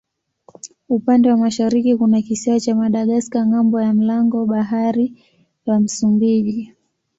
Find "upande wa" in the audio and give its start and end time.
0.89-1.37